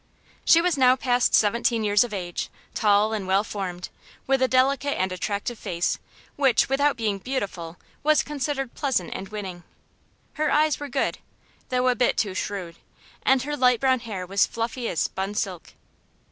[0.43, 3.89] She was now past seventeen years of age, tall and well formed,
[4.25, 5.99] with a delicate and attractive face
[6.37, 9.61] which, without being beautiful, was considered pleasant and winning.
[10.41, 11.19] Her eyes were good,
[11.69, 12.77] though a bit too shrewd,
[13.21, 15.73] and her light brown hair was fluffy as spun silk.